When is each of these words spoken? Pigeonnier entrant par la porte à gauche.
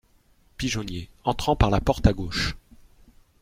Pigeonnier 0.57 1.09
entrant 1.25 1.55
par 1.55 1.69
la 1.69 1.79
porte 1.79 2.07
à 2.07 2.11
gauche. 2.13 2.55